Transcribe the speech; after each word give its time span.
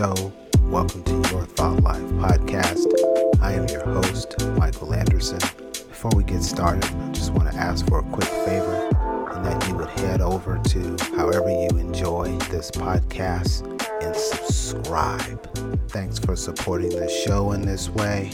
show. 0.00 0.32
Welcome 0.62 1.02
to 1.04 1.12
Your 1.30 1.44
Thought 1.44 1.82
Life 1.82 2.00
podcast. 2.24 2.86
I 3.42 3.52
am 3.52 3.68
your 3.68 3.84
host, 3.84 4.34
Michael 4.56 4.94
Anderson. 4.94 5.40
Before 5.90 6.10
we 6.16 6.24
get 6.24 6.42
started, 6.42 6.86
I 6.86 7.10
just 7.10 7.34
want 7.34 7.52
to 7.52 7.58
ask 7.58 7.86
for 7.86 7.98
a 7.98 8.02
quick 8.04 8.30
favor 8.46 8.88
and 9.30 9.44
that 9.44 9.68
you 9.68 9.74
would 9.74 9.90
head 9.90 10.22
over 10.22 10.58
to 10.58 10.96
however 11.18 11.50
you 11.50 11.68
enjoy 11.78 12.34
this 12.48 12.70
podcast 12.70 13.60
and 14.02 14.16
subscribe. 14.16 15.38
Thanks 15.90 16.18
for 16.18 16.34
supporting 16.34 16.88
the 16.98 17.06
show 17.06 17.52
in 17.52 17.60
this 17.60 17.90
way. 17.90 18.30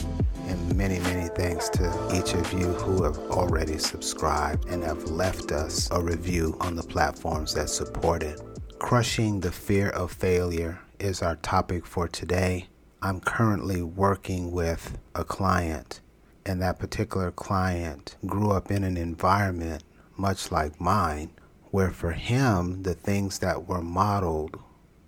And 0.47 0.77
many, 0.77 0.99
many 0.99 1.27
thanks 1.35 1.67
to 1.71 1.83
each 2.15 2.33
of 2.33 2.53
you 2.53 2.67
who 2.67 3.03
have 3.03 3.17
already 3.29 3.77
subscribed 3.77 4.69
and 4.69 4.81
have 4.85 5.03
left 5.11 5.51
us 5.51 5.91
a 5.91 6.01
review 6.01 6.55
on 6.61 6.77
the 6.77 6.83
platforms 6.83 7.53
that 7.55 7.69
support 7.69 8.23
it. 8.23 8.41
Crushing 8.79 9.41
the 9.41 9.51
fear 9.51 9.89
of 9.89 10.13
failure 10.13 10.79
is 10.99 11.21
our 11.21 11.35
topic 11.37 11.85
for 11.85 12.07
today. 12.07 12.67
I'm 13.01 13.19
currently 13.19 13.81
working 13.81 14.51
with 14.51 14.97
a 15.13 15.23
client, 15.23 16.01
and 16.45 16.61
that 16.61 16.79
particular 16.79 17.31
client 17.31 18.15
grew 18.25 18.51
up 18.51 18.71
in 18.71 18.83
an 18.83 18.97
environment 18.97 19.83
much 20.17 20.51
like 20.51 20.81
mine, 20.81 21.31
where 21.71 21.91
for 21.91 22.11
him, 22.11 22.83
the 22.83 22.95
things 22.95 23.39
that 23.39 23.67
were 23.67 23.81
modeled 23.81 24.59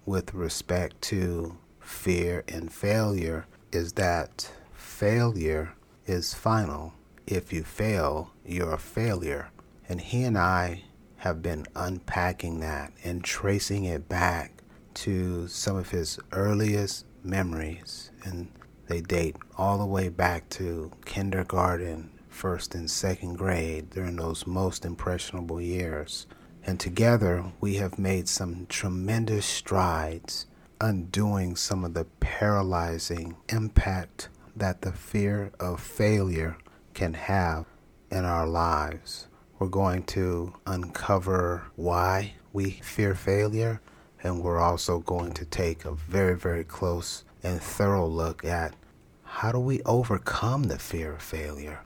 with 0.06 0.34
respect 0.34 1.02
to 1.02 1.58
fear 1.80 2.44
and 2.48 2.72
failure 2.72 3.46
is 3.72 3.94
that 3.94 4.52
failure 4.74 5.74
is 6.06 6.34
final. 6.34 6.94
If 7.26 7.52
you 7.52 7.64
fail, 7.64 8.32
you're 8.46 8.74
a 8.74 8.78
failure. 8.78 9.50
And 9.88 10.02
he 10.02 10.24
and 10.24 10.38
I 10.38 10.84
have 11.18 11.42
been 11.42 11.66
unpacking 11.76 12.60
that 12.60 12.94
and 13.04 13.24
tracing 13.24 13.86
it 13.86 14.08
back 14.08 14.59
to 14.96 15.48
some 15.48 15.76
of 15.76 15.90
his 15.90 16.20
earliest 16.32 17.06
memories. 17.24 18.12
And 18.24 18.52
they 18.88 19.02
date 19.02 19.36
all 19.58 19.78
the 19.78 19.86
way 19.86 20.10
back 20.10 20.50
to 20.50 20.92
kindergarten, 21.06 22.12
first 22.30 22.76
and 22.76 22.90
second 22.90 23.38
grade, 23.38 23.90
during 23.90 24.16
those 24.16 24.48
most 24.48 24.86
impressionable 24.86 25.62
years. 25.62 26.28
And 26.66 26.80
together, 26.80 27.46
we 27.62 27.76
have 27.76 27.98
made 28.00 28.28
some 28.28 28.66
tremendous 28.68 29.46
strides 29.46 30.48
undoing 30.82 31.56
some 31.56 31.84
of 31.84 31.94
the 31.94 32.06
paralyzing 32.20 33.36
impact 33.50 34.30
that 34.56 34.82
the 34.82 34.92
fear 34.92 35.52
of 35.60 35.82
failure 35.82 36.58
can 36.94 37.14
have 37.14 37.66
in 38.12 38.26
our 38.26 38.48
lives. 38.48 39.28
We're 39.58 39.68
going 39.68 40.04
to 40.04 40.54
uncover 40.66 41.64
why 41.76 42.34
we 42.54 42.72
fear 42.72 43.14
failure, 43.14 43.82
and 44.24 44.42
we're 44.44 44.60
also 44.60 45.00
going 45.00 45.34
to 45.34 45.46
take 45.46 45.86
a 45.86 45.94
very, 45.94 46.36
very 46.36 46.64
close 46.64 47.24
and 47.44 47.62
thorough 47.62 48.08
look 48.08 48.44
at 48.44 48.76
how 49.24 49.52
do 49.52 49.60
we 49.60 49.82
overcome 49.84 50.64
the 50.64 50.80
fear 50.80 51.14
of 51.14 51.22
failure. 51.22 51.82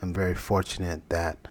I'm 0.00 0.14
very 0.14 0.34
fortunate 0.34 1.08
that 1.10 1.48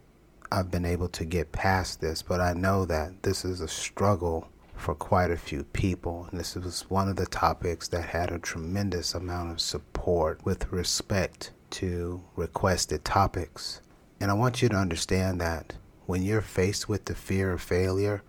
I've 0.52 0.72
been 0.72 0.86
able 0.86 1.10
to 1.10 1.26
get 1.26 1.52
past 1.52 2.02
this, 2.02 2.22
but 2.22 2.40
I 2.40 2.54
know 2.54 2.86
that 2.86 3.24
this 3.24 3.44
is 3.44 3.62
a 3.62 3.68
struggle 3.68 4.48
for 4.76 4.96
quite 4.96 5.32
a 5.32 5.38
few 5.38 5.64
people. 5.64 6.28
And 6.30 6.40
this 6.40 6.56
was 6.56 6.90
one 6.90 7.10
of 7.10 7.16
the 7.16 7.26
topics 7.26 7.88
that 7.90 8.06
had 8.06 8.32
a 8.32 8.40
tremendous 8.40 9.14
amount 9.16 9.52
of 9.52 9.62
support 9.62 10.44
with 10.46 10.72
respect 10.72 11.52
to 11.72 12.24
requested 12.36 13.04
topics. 13.04 13.82
And 14.20 14.30
I 14.30 14.36
want 14.36 14.62
you 14.62 14.70
to 14.70 14.76
understand 14.76 15.42
that 15.42 15.74
when 16.06 16.22
you're 16.22 16.42
faced 16.42 16.88
with 16.88 17.06
the 17.06 17.16
fear 17.16 17.52
of 17.52 17.62
failure, 17.62 18.22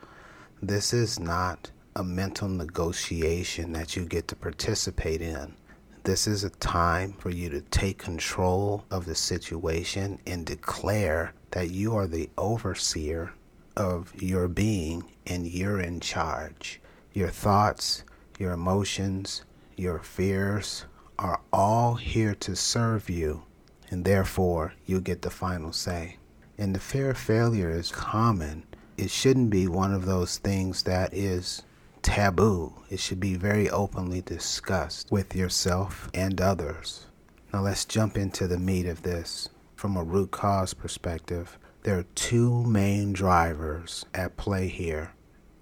this 0.63 0.93
is 0.93 1.21
not 1.21 1.71
a 1.97 2.03
mental 2.03 2.49
negotiation 2.49 3.73
that 3.73 3.95
you 3.95 4.05
get 4.05 4.27
to 4.29 4.37
participate 4.37 5.21
in. 5.21 5.55
This 6.03 6.27
is 6.27 6.45
a 6.45 6.51
time 6.51 7.13
for 7.13 7.31
you 7.31 7.49
to 7.51 7.61
take 7.61 7.99
control 7.99 8.85
of 8.91 9.07
the 9.07 9.15
situation 9.15 10.19
and 10.27 10.45
declare 10.45 11.33
that 11.53 11.71
you 11.71 11.97
are 11.97 12.07
the 12.07 12.29
overseer 12.37 13.33
of 13.77 14.13
your 14.21 14.49
being 14.49 15.05
and 15.27 15.47
you're 15.47 15.81
in 15.81 16.01
charge. 16.01 16.81
Your 17.13 17.31
thoughts, 17.31 18.05
your 18.39 18.53
emotions, 18.53 19.45
your 19.77 20.01
fears 20.01 20.85
are 21.19 21.41
all 21.53 21.95
here 21.95 22.35
to 22.35 22.57
serve 22.57 23.09
you, 23.09 23.45
and 23.91 24.05
therefore 24.05 24.75
you 24.85 25.01
get 25.01 25.23
the 25.23 25.31
final 25.31 25.73
say. 25.73 26.17
And 26.59 26.75
the 26.75 26.81
fear 26.81 27.11
of 27.11 27.19
failure 27.19 27.71
is 27.71 27.91
common. 27.91 28.65
It 28.97 29.11
shouldn't 29.11 29.51
be 29.51 29.69
one 29.69 29.95
of 29.95 30.07
those 30.07 30.39
things 30.39 30.83
that 30.83 31.15
is 31.15 31.63
taboo. 32.05 32.73
It 32.91 33.01
should 33.01 33.19
be 33.19 33.35
very 33.35 33.69
openly 33.69 34.21
discussed 34.21 35.11
with 35.11 35.35
yourself 35.35 36.09
and 36.15 36.41
others. 36.41 37.07
Now 37.53 37.63
let's 37.63 37.85
jump 37.85 38.17
into 38.17 38.47
the 38.47 38.59
meat 38.59 38.87
of 38.87 39.03
this 39.03 39.49
from 39.75 39.97
a 39.97 40.05
root 40.05 40.31
cause 40.31 40.75
perspective. 40.75 41.59
There 41.83 41.99
are 41.99 42.07
two 42.15 42.63
main 42.65 43.13
drivers 43.13 44.05
at 44.15 44.37
play 44.37 44.69
here. 44.69 45.13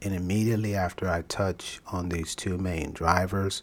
And 0.02 0.12
immediately 0.12 0.74
after 0.74 1.08
I 1.08 1.22
touch 1.22 1.80
on 1.86 2.08
these 2.08 2.34
two 2.34 2.58
main 2.58 2.92
drivers, 2.92 3.62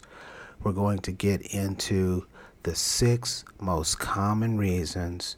we're 0.62 0.72
going 0.72 1.00
to 1.00 1.12
get 1.12 1.42
into 1.42 2.26
the 2.62 2.74
six 2.74 3.44
most 3.60 3.98
common 3.98 4.56
reasons 4.56 5.36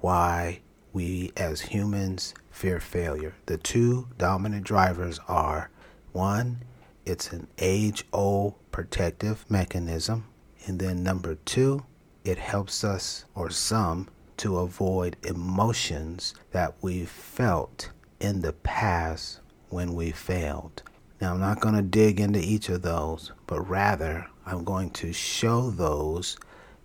why 0.00 0.60
we 0.92 1.32
as 1.36 1.60
humans 1.60 2.34
fear 2.50 2.80
failure. 2.80 3.34
The 3.46 3.58
two 3.58 4.08
dominant 4.16 4.64
drivers 4.64 5.20
are 5.28 5.70
one, 6.12 6.62
it's 7.08 7.32
an 7.32 7.46
age 7.58 8.04
old 8.12 8.54
protective 8.70 9.44
mechanism. 9.48 10.26
And 10.66 10.78
then 10.78 11.02
number 11.02 11.36
two, 11.36 11.84
it 12.24 12.38
helps 12.38 12.84
us 12.84 13.24
or 13.34 13.48
some 13.50 14.08
to 14.38 14.58
avoid 14.58 15.16
emotions 15.24 16.34
that 16.52 16.74
we 16.82 17.04
felt 17.04 17.90
in 18.20 18.42
the 18.42 18.52
past 18.52 19.40
when 19.70 19.94
we 19.94 20.10
failed. 20.10 20.82
Now, 21.20 21.32
I'm 21.32 21.40
not 21.40 21.60
going 21.60 21.74
to 21.74 21.82
dig 21.82 22.20
into 22.20 22.38
each 22.38 22.68
of 22.68 22.82
those, 22.82 23.32
but 23.46 23.68
rather 23.68 24.26
I'm 24.46 24.62
going 24.62 24.90
to 24.90 25.12
show 25.12 25.70
those 25.70 26.36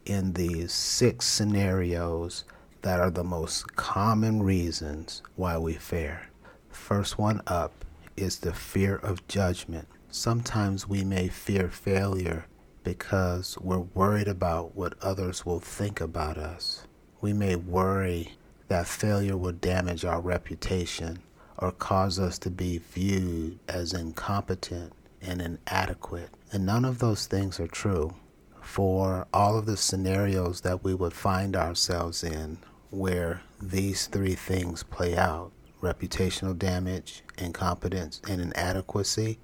in 0.05 0.33
these 0.33 0.73
six 0.73 1.27
scenarios 1.27 2.43
that 2.81 2.99
are 2.99 3.11
the 3.11 3.23
most 3.23 3.75
common 3.75 4.41
reasons 4.41 5.21
why 5.35 5.57
we 5.57 5.73
fear. 5.73 6.29
First 6.69 7.17
one 7.17 7.41
up 7.45 7.85
is 8.17 8.39
the 8.39 8.53
fear 8.53 8.95
of 8.95 9.27
judgment. 9.27 9.87
Sometimes 10.13 10.87
we 10.87 11.03
may 11.03 11.27
fear 11.27 11.69
failure 11.69 12.45
because 12.83 13.57
we're 13.59 13.79
worried 13.79 14.27
about 14.27 14.75
what 14.75 14.93
others 15.01 15.45
will 15.45 15.59
think 15.59 15.99
about 15.99 16.37
us 16.37 16.85
we 17.23 17.31
may 17.31 17.55
worry 17.55 18.33
that 18.67 18.85
failure 18.85 19.37
will 19.37 19.53
damage 19.53 20.03
our 20.03 20.19
reputation 20.19 21.19
or 21.57 21.71
cause 21.71 22.19
us 22.19 22.37
to 22.37 22.49
be 22.49 22.79
viewed 22.91 23.57
as 23.69 23.93
incompetent 23.93 24.91
and 25.21 25.41
inadequate. 25.41 26.29
And 26.51 26.65
none 26.65 26.83
of 26.83 26.99
those 26.99 27.25
things 27.25 27.61
are 27.61 27.67
true. 27.67 28.13
For 28.61 29.25
all 29.33 29.57
of 29.57 29.65
the 29.65 29.77
scenarios 29.77 30.61
that 30.61 30.83
we 30.83 30.93
would 30.93 31.13
find 31.13 31.55
ourselves 31.55 32.25
in 32.25 32.57
where 32.89 33.41
these 33.61 34.07
three 34.07 34.35
things 34.35 34.83
play 34.83 35.15
out 35.15 35.53
reputational 35.81 36.57
damage, 36.57 37.23
incompetence, 37.37 38.21
and 38.29 38.41
inadequacy 38.41 39.39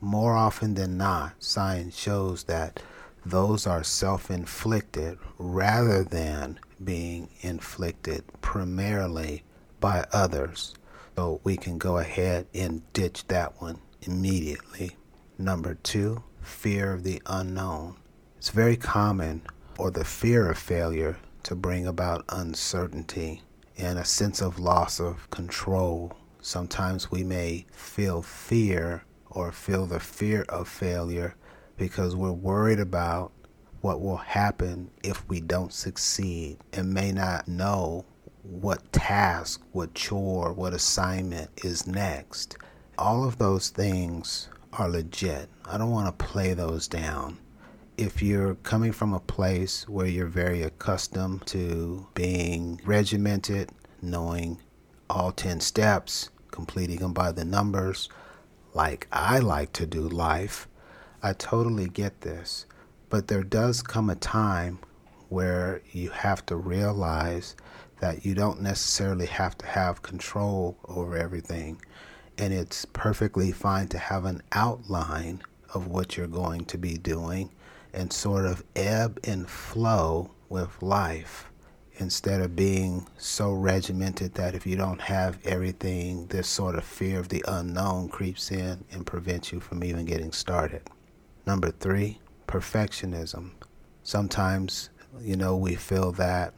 more 0.00 0.36
often 0.36 0.74
than 0.74 0.96
not, 0.96 1.32
science 1.42 1.96
shows 1.96 2.44
that 2.44 2.82
those 3.24 3.66
are 3.66 3.82
self 3.82 4.30
inflicted 4.30 5.18
rather 5.38 6.04
than 6.04 6.60
being 6.82 7.28
inflicted 7.40 8.24
primarily 8.40 9.42
by 9.80 10.04
others. 10.12 10.74
So 11.16 11.40
we 11.44 11.56
can 11.56 11.78
go 11.78 11.98
ahead 11.98 12.46
and 12.54 12.82
ditch 12.92 13.26
that 13.28 13.60
one 13.60 13.78
immediately. 14.02 14.96
Number 15.38 15.74
two, 15.74 16.22
fear 16.42 16.92
of 16.92 17.02
the 17.02 17.20
unknown. 17.26 17.96
It's 18.36 18.50
very 18.50 18.76
common, 18.76 19.42
or 19.78 19.90
the 19.90 20.04
fear 20.04 20.50
of 20.50 20.58
failure, 20.58 21.18
to 21.42 21.54
bring 21.54 21.86
about 21.86 22.24
uncertainty 22.28 23.42
and 23.78 23.98
a 23.98 24.04
sense 24.04 24.40
of 24.40 24.58
loss 24.58 25.00
of 25.00 25.28
control. 25.30 26.16
Sometimes 26.40 27.10
we 27.10 27.24
may 27.24 27.66
feel 27.72 28.22
fear 28.22 29.04
or 29.30 29.52
feel 29.52 29.86
the 29.86 30.00
fear 30.00 30.42
of 30.48 30.68
failure 30.68 31.34
because 31.76 32.16
we're 32.16 32.32
worried 32.32 32.80
about 32.80 33.32
what 33.80 34.00
will 34.00 34.16
happen 34.16 34.90
if 35.02 35.28
we 35.28 35.40
don't 35.40 35.72
succeed 35.72 36.58
and 36.72 36.92
may 36.92 37.12
not 37.12 37.46
know 37.46 38.04
what 38.42 38.92
task, 38.92 39.62
what 39.72 39.94
chore, 39.94 40.52
what 40.52 40.72
assignment 40.72 41.50
is 41.64 41.86
next. 41.86 42.56
All 42.98 43.24
of 43.24 43.38
those 43.38 43.68
things 43.70 44.48
are 44.72 44.88
legit. 44.88 45.48
I 45.64 45.78
don't 45.78 45.90
want 45.90 46.06
to 46.18 46.24
play 46.24 46.54
those 46.54 46.88
down. 46.88 47.38
If 47.96 48.22
you're 48.22 48.56
coming 48.56 48.92
from 48.92 49.12
a 49.12 49.20
place 49.20 49.88
where 49.88 50.06
you're 50.06 50.26
very 50.26 50.62
accustomed 50.62 51.46
to 51.46 52.06
being 52.14 52.80
regimented, 52.84 53.70
knowing 54.02 54.58
all 55.08 55.32
10 55.32 55.60
steps, 55.60 56.30
completing 56.50 56.98
them 56.98 57.12
by 57.12 57.32
the 57.32 57.44
numbers, 57.44 58.08
like 58.76 59.08
I 59.10 59.38
like 59.38 59.72
to 59.72 59.86
do 59.86 60.02
life, 60.02 60.68
I 61.22 61.32
totally 61.32 61.88
get 61.88 62.20
this. 62.20 62.66
But 63.08 63.28
there 63.28 63.42
does 63.42 63.80
come 63.80 64.10
a 64.10 64.16
time 64.16 64.80
where 65.30 65.80
you 65.92 66.10
have 66.10 66.44
to 66.46 66.56
realize 66.56 67.56
that 68.00 68.26
you 68.26 68.34
don't 68.34 68.60
necessarily 68.60 69.24
have 69.24 69.56
to 69.58 69.66
have 69.66 70.02
control 70.02 70.76
over 70.88 71.16
everything. 71.16 71.80
And 72.36 72.52
it's 72.52 72.84
perfectly 72.84 73.50
fine 73.50 73.88
to 73.88 73.98
have 73.98 74.26
an 74.26 74.42
outline 74.52 75.40
of 75.72 75.86
what 75.86 76.18
you're 76.18 76.26
going 76.26 76.66
to 76.66 76.76
be 76.76 76.98
doing 76.98 77.48
and 77.94 78.12
sort 78.12 78.44
of 78.44 78.62
ebb 78.76 79.18
and 79.24 79.48
flow 79.48 80.32
with 80.50 80.82
life 80.82 81.50
instead 81.98 82.40
of 82.40 82.56
being 82.56 83.06
so 83.16 83.52
regimented 83.52 84.34
that 84.34 84.54
if 84.54 84.66
you 84.66 84.76
don't 84.76 85.00
have 85.00 85.38
everything, 85.44 86.26
this 86.26 86.48
sort 86.48 86.74
of 86.74 86.84
fear 86.84 87.18
of 87.18 87.28
the 87.28 87.44
unknown 87.48 88.08
creeps 88.08 88.50
in 88.50 88.84
and 88.92 89.06
prevents 89.06 89.52
you 89.52 89.60
from 89.60 89.82
even 89.82 90.04
getting 90.04 90.32
started. 90.32 90.82
Number 91.46 91.70
three, 91.70 92.20
perfectionism. 92.46 93.52
Sometimes, 94.02 94.90
you 95.20 95.36
know, 95.36 95.56
we 95.56 95.74
feel 95.74 96.12
that 96.12 96.54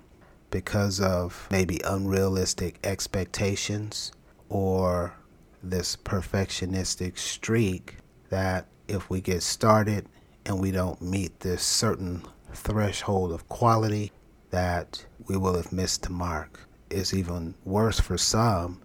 because 0.51 1.01
of 1.01 1.47
maybe 1.51 1.81
unrealistic 1.85 2.79
expectations 2.85 4.13
or 4.49 5.15
this 5.63 5.97
perfectionistic 5.97 7.19
streak 7.19 7.97
that 8.31 8.67
if 8.87 9.11
we 9.11 9.21
get 9.21 9.43
started 9.43 10.07
and 10.47 10.61
we 10.61 10.71
don't 10.71 11.03
meet 11.03 11.41
this 11.41 11.63
certain 11.63 12.23
threshold 12.55 13.33
of 13.33 13.49
quality 13.49 14.11
that 14.51 15.05
we 15.27 15.37
will 15.37 15.55
have 15.55 15.73
missed 15.73 16.03
the 16.03 16.11
mark. 16.11 16.61
It's 16.91 17.13
even 17.13 17.55
worse 17.65 18.01
for 18.01 18.17
some, 18.17 18.81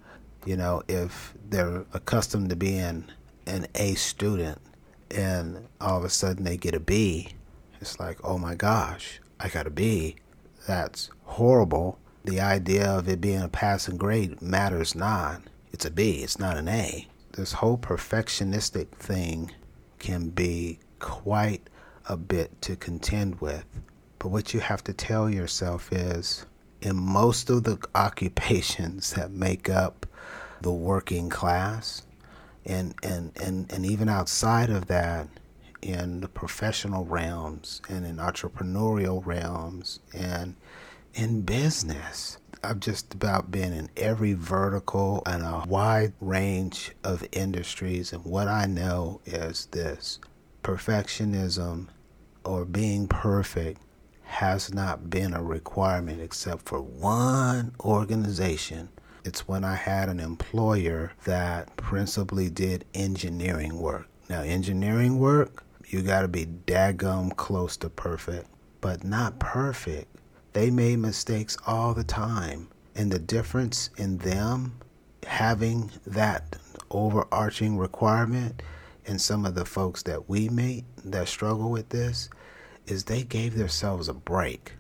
you 0.46 0.58
know, 0.58 0.84
if 0.88 1.34
they're 1.50 1.86
accustomed 1.94 2.50
to 2.50 2.56
being 2.56 3.06
an 3.46 3.68
A 3.76 3.96
student 3.96 4.60
and 5.12 5.68
all 5.80 5.98
of 5.98 6.04
a 6.04 6.10
sudden 6.10 6.44
they 6.44 6.58
get 6.58 6.76
a 6.76 6.80
B. 6.80 7.30
It's 7.80 8.00
like, 8.00 8.18
oh 8.24 8.38
my 8.38 8.56
gosh, 8.56 9.20
I 9.40 9.50
got 9.50 9.68
a 9.68 9.72
B. 9.72 10.16
That's 10.68 11.10
horrible. 11.24 12.00
The 12.24 12.40
idea 12.40 12.90
of 12.90 13.10
it 13.10 13.20
being 13.22 13.42
a 13.42 13.50
passing 13.50 13.98
grade 13.98 14.42
matters 14.42 14.96
not. 14.96 15.42
It's 15.72 15.86
a 15.86 15.92
B, 15.92 16.24
it's 16.24 16.40
not 16.40 16.58
an 16.58 16.68
A. 16.68 17.08
This 17.34 17.54
whole 17.54 17.78
perfectionistic 17.78 18.90
thing 18.90 19.52
can 20.00 20.30
be 20.30 20.80
quite 21.00 21.68
a 22.08 22.16
bit 22.16 22.62
to 22.62 22.76
contend 22.76 23.42
with. 23.42 23.66
But 24.24 24.30
what 24.30 24.54
you 24.54 24.62
have 24.62 24.82
to 24.86 24.94
tell 24.94 25.30
yourself 25.30 25.92
is 25.92 26.46
in 26.82 26.96
most 26.96 27.50
of 27.50 27.66
the 27.66 27.78
occupations 27.96 29.12
that 29.16 29.32
make 29.32 29.70
up 29.70 30.06
the 30.62 30.72
working 30.72 31.28
class, 31.28 32.04
and, 32.66 32.96
and, 33.04 33.34
and, 33.36 33.70
and 33.70 33.86
even 33.86 34.08
outside 34.08 34.70
of 34.70 34.88
that, 34.88 35.28
in 35.82 36.22
the 36.22 36.30
professional 36.30 37.04
realms 37.04 37.82
and 37.90 38.06
in 38.06 38.16
entrepreneurial 38.16 39.26
realms 39.26 40.00
and 40.14 40.56
in 41.14 41.42
business. 41.42 42.38
I've 42.64 42.80
just 42.80 43.14
about 43.14 43.52
been 43.52 43.74
in 43.74 43.90
every 43.98 44.36
vertical 44.36 45.22
and 45.26 45.44
a 45.44 45.66
wide 45.68 46.14
range 46.22 46.94
of 47.04 47.28
industries. 47.34 48.14
And 48.14 48.24
what 48.24 48.48
I 48.48 48.68
know 48.68 49.20
is 49.26 49.66
this 49.72 50.20
perfectionism 50.64 51.88
or 52.46 52.64
being 52.64 53.10
perfect 53.10 53.83
has 54.34 54.74
not 54.74 55.12
been 55.12 55.32
a 55.32 55.44
requirement 55.44 56.20
except 56.20 56.68
for 56.68 56.82
one 56.82 57.72
organization. 57.82 58.90
It's 59.24 59.48
when 59.48 59.64
I 59.64 59.76
had 59.76 60.10
an 60.10 60.20
employer 60.20 61.14
that 61.26 61.76
principally 61.78 62.50
did 62.50 62.84
engineering 62.96 63.80
work. 63.80 64.08
Now, 64.30 64.42
engineering 64.42 65.20
work, 65.20 65.64
you 65.88 66.02
got 66.02 66.24
to 66.24 66.28
be 66.28 66.48
daggum 66.48 67.36
close 67.36 67.78
to 67.78 67.90
perfect, 67.90 68.48
but 68.82 69.04
not 69.04 69.38
perfect. 69.38 70.08
They 70.54 70.72
made 70.72 70.98
mistakes 70.98 71.56
all 71.68 71.94
the 71.94 72.04
time. 72.04 72.70
And 72.96 73.12
the 73.12 73.20
difference 73.20 73.92
in 73.98 74.18
them 74.18 74.74
having 75.28 75.92
that 76.08 76.56
overarching 76.90 77.78
requirement 77.78 78.64
and 79.06 79.22
some 79.22 79.46
of 79.46 79.54
the 79.54 79.66
folks 79.66 80.02
that 80.04 80.28
we 80.28 80.50
meet 80.50 80.86
that 81.06 81.28
struggle 81.28 81.70
with 81.70 81.90
this 81.90 82.30
is 82.88 83.04
they 83.04 83.24
gave 83.24 83.56
themselves 83.56 84.10
a 84.10 84.14
break. 84.14 84.74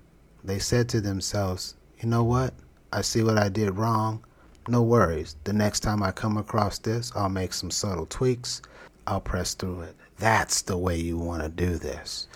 They 0.43 0.59
said 0.59 0.89
to 0.89 1.01
themselves, 1.01 1.75
you 1.99 2.09
know 2.09 2.23
what? 2.23 2.53
I 2.91 3.01
see 3.01 3.23
what 3.23 3.37
I 3.37 3.49
did 3.49 3.77
wrong. 3.77 4.23
No 4.67 4.81
worries. 4.81 5.35
The 5.43 5.53
next 5.53 5.81
time 5.81 6.03
I 6.03 6.11
come 6.11 6.37
across 6.37 6.79
this, 6.79 7.11
I'll 7.15 7.29
make 7.29 7.53
some 7.53 7.71
subtle 7.71 8.05
tweaks. 8.05 8.61
I'll 9.07 9.21
press 9.21 9.53
through 9.53 9.81
it. 9.81 9.95
That's 10.17 10.61
the 10.61 10.77
way 10.77 10.97
you 10.97 11.17
want 11.17 11.43
to 11.43 11.49
do 11.49 11.77
this. 11.77 12.27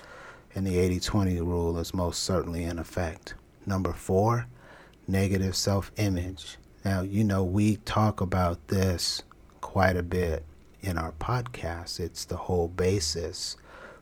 And 0.55 0.65
the 0.65 0.77
80 0.77 0.99
20 0.99 1.41
rule 1.41 1.77
is 1.77 1.93
most 1.93 2.23
certainly 2.23 2.63
in 2.63 2.79
effect. 2.79 3.35
Number 3.65 3.93
four, 3.93 4.47
negative 5.07 5.55
self 5.55 5.91
image. 5.97 6.57
Now, 6.83 7.01
you 7.01 7.23
know, 7.23 7.43
we 7.43 7.77
talk 7.77 8.21
about 8.21 8.67
this 8.67 9.23
quite 9.61 9.97
a 9.97 10.03
bit 10.03 10.43
in 10.81 10.97
our 10.97 11.11
podcast. 11.13 11.99
It's 11.99 12.25
the 12.25 12.37
whole 12.37 12.67
basis 12.67 13.57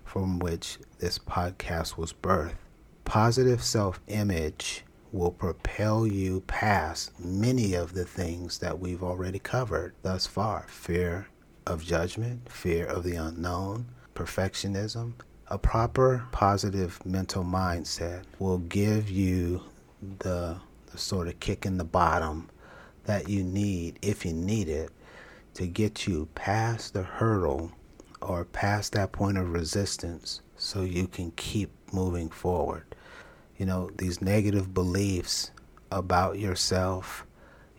from 0.06 0.40
which 0.40 0.78
this 1.00 1.20
podcast 1.20 1.98
was 1.98 2.14
birthed. 2.14 2.56
Positive 3.04 3.62
self 3.62 4.00
image 4.08 4.86
will 5.12 5.32
propel 5.32 6.06
you 6.08 6.42
past 6.42 7.12
many 7.20 7.74
of 7.74 7.94
the 7.94 8.06
things 8.06 8.60
that 8.60 8.80
we've 8.80 9.04
already 9.04 9.40
covered 9.40 9.94
thus 10.02 10.28
far 10.28 10.66
fear 10.70 11.28
of 11.66 11.84
judgment, 11.84 12.50
fear 12.52 12.86
of 12.86 13.04
the 13.04 13.16
unknown, 13.16 13.86
perfectionism. 14.14 15.14
A 15.48 15.58
proper 15.58 16.26
positive 16.32 17.04
mental 17.06 17.44
mindset 17.44 18.24
will 18.40 18.58
give 18.58 19.10
you 19.10 19.62
the, 20.20 20.58
the 20.92 20.98
sort 20.98 21.28
of 21.28 21.40
kick 21.40 21.66
in 21.66 21.78
the 21.78 21.84
bottom 21.84 22.50
that 23.06 23.30
you 23.30 23.44
need, 23.44 24.00
if 24.02 24.26
you 24.26 24.34
need 24.34 24.68
it, 24.68 24.90
to 25.54 25.68
get 25.68 26.08
you 26.08 26.28
past 26.36 26.94
the 26.94 27.04
hurdle 27.04 27.72
or 28.26 28.46
past 28.46 28.94
that 28.94 29.12
point 29.12 29.38
of 29.38 29.52
resistance 29.52 30.42
so 30.58 30.82
you 30.82 31.08
can 31.08 31.32
keep 31.32 31.72
moving 31.94 32.30
forward. 32.30 32.84
You 33.58 33.66
know, 33.66 33.90
these 33.98 34.22
negative 34.22 34.74
beliefs 34.74 35.52
about 35.92 36.40
yourself, 36.40 37.26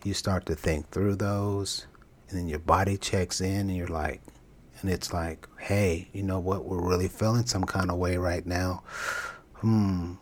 you 0.03 0.13
start 0.13 0.45
to 0.47 0.55
think 0.55 0.89
through 0.89 1.15
those, 1.15 1.87
and 2.29 2.37
then 2.37 2.47
your 2.47 2.59
body 2.59 2.97
checks 2.97 3.41
in, 3.41 3.69
and 3.69 3.75
you're 3.75 3.87
like, 3.87 4.21
and 4.81 4.89
it's 4.89 5.13
like, 5.13 5.47
hey, 5.57 6.07
you 6.13 6.23
know 6.23 6.39
what? 6.39 6.65
We're 6.65 6.81
really 6.81 7.07
feeling 7.07 7.45
some 7.45 7.63
kind 7.63 7.89
of 7.89 7.97
way 7.97 8.17
right 8.17 8.45
now. 8.45 8.83
Hmm. 9.55 10.13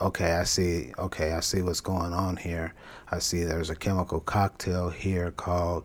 Okay, 0.00 0.32
I 0.32 0.44
see. 0.44 0.92
Okay, 0.98 1.32
I 1.32 1.40
see 1.40 1.62
what's 1.62 1.80
going 1.80 2.12
on 2.12 2.36
here. 2.36 2.74
I 3.10 3.20
see 3.20 3.44
there's 3.44 3.70
a 3.70 3.76
chemical 3.76 4.20
cocktail 4.20 4.90
here 4.90 5.30
called 5.30 5.84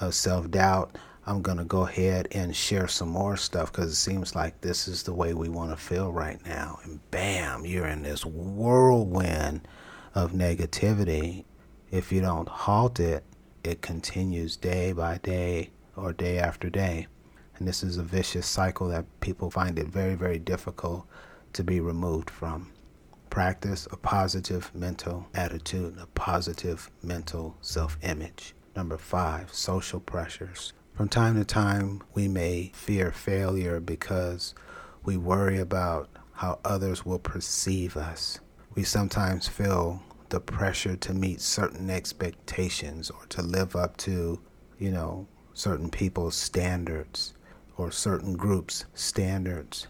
uh, 0.00 0.10
self 0.10 0.50
doubt, 0.50 0.96
I'm 1.28 1.42
going 1.42 1.58
to 1.58 1.64
go 1.64 1.82
ahead 1.86 2.28
and 2.32 2.56
share 2.56 2.88
some 2.88 3.10
more 3.10 3.36
stuff 3.36 3.70
because 3.70 3.92
it 3.92 3.96
seems 3.96 4.34
like 4.34 4.62
this 4.62 4.88
is 4.88 5.02
the 5.02 5.12
way 5.12 5.34
we 5.34 5.50
want 5.50 5.70
to 5.72 5.76
feel 5.76 6.10
right 6.10 6.42
now. 6.46 6.78
And 6.84 7.00
bam, 7.10 7.66
you're 7.66 7.86
in 7.86 8.02
this 8.02 8.24
whirlwind 8.24 9.68
of 10.14 10.32
negativity. 10.32 11.44
If 11.90 12.10
you 12.10 12.22
don't 12.22 12.48
halt 12.48 12.98
it, 12.98 13.24
it 13.62 13.82
continues 13.82 14.56
day 14.56 14.92
by 14.92 15.18
day 15.18 15.68
or 15.96 16.14
day 16.14 16.38
after 16.38 16.70
day. 16.70 17.08
And 17.58 17.68
this 17.68 17.82
is 17.82 17.98
a 17.98 18.02
vicious 18.02 18.46
cycle 18.46 18.88
that 18.88 19.04
people 19.20 19.50
find 19.50 19.78
it 19.78 19.88
very, 19.88 20.14
very 20.14 20.38
difficult 20.38 21.06
to 21.52 21.62
be 21.62 21.78
removed 21.78 22.30
from. 22.30 22.72
Practice 23.28 23.86
a 23.92 23.98
positive 23.98 24.74
mental 24.74 25.28
attitude, 25.34 25.98
a 26.00 26.06
positive 26.06 26.90
mental 27.02 27.58
self 27.60 27.98
image. 28.02 28.54
Number 28.74 28.96
five, 28.96 29.52
social 29.52 30.00
pressures. 30.00 30.72
From 30.98 31.08
time 31.08 31.36
to 31.36 31.44
time, 31.44 32.02
we 32.14 32.26
may 32.26 32.72
fear 32.74 33.12
failure 33.12 33.78
because 33.78 34.52
we 35.04 35.16
worry 35.16 35.60
about 35.60 36.08
how 36.32 36.58
others 36.64 37.06
will 37.06 37.20
perceive 37.20 37.96
us. 37.96 38.40
We 38.74 38.82
sometimes 38.82 39.46
feel 39.46 40.02
the 40.30 40.40
pressure 40.40 40.96
to 40.96 41.14
meet 41.14 41.40
certain 41.40 41.88
expectations 41.88 43.10
or 43.10 43.26
to 43.26 43.42
live 43.42 43.76
up 43.76 43.96
to, 43.98 44.40
you 44.80 44.90
know, 44.90 45.28
certain 45.54 45.88
people's 45.88 46.34
standards 46.34 47.32
or 47.76 47.92
certain 47.92 48.34
groups' 48.34 48.84
standards. 48.94 49.86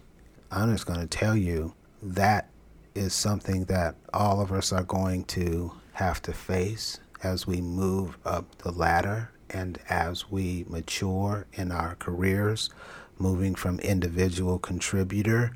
I'm 0.51 0.71
just 0.73 0.85
going 0.85 1.01
to 1.01 1.07
tell 1.07 1.35
you 1.35 1.73
that 2.03 2.51
is 2.95 3.15
something 3.15 3.65
that 3.65 3.95
all 4.13 4.43
of 4.43 4.53
us 4.53 4.75
are 4.75 4.85
going 4.85 5.25
to 5.25 5.73
have 5.95 6.21
to 6.21 6.35
face 6.35 7.01
as 7.23 7.47
we 7.47 7.63
move 7.63 8.19
up 8.27 8.59
the 8.59 8.73
ladder 8.73 9.31
and 9.51 9.79
as 9.89 10.31
we 10.31 10.65
mature 10.69 11.47
in 11.53 11.73
our 11.73 11.95
careers, 11.97 12.71
moving 13.19 13.55
from 13.55 13.79
individual 13.81 14.59
contributor 14.59 15.53